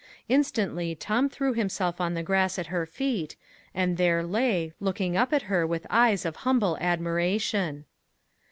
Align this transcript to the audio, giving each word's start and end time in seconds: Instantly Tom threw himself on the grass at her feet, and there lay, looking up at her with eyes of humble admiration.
Instantly 0.27 0.95
Tom 0.95 1.29
threw 1.29 1.53
himself 1.53 2.01
on 2.01 2.15
the 2.15 2.23
grass 2.23 2.57
at 2.57 2.65
her 2.73 2.87
feet, 2.87 3.35
and 3.71 3.97
there 3.97 4.23
lay, 4.25 4.73
looking 4.79 5.15
up 5.15 5.31
at 5.31 5.43
her 5.43 5.67
with 5.67 5.85
eyes 5.91 6.25
of 6.25 6.37
humble 6.37 6.75
admiration. 6.81 7.85